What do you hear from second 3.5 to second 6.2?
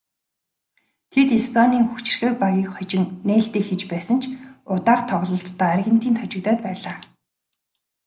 хийж байсан ч удаах тоглолтдоо Аргентинд